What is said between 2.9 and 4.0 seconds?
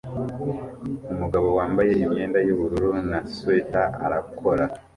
na swater